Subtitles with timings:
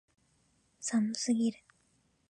[0.79, 1.59] 寒すぎる